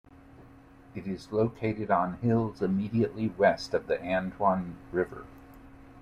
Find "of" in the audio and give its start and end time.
3.75-3.85